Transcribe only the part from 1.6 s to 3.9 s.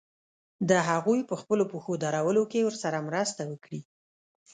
پښو درولو کې ورسره مرسته وکړي.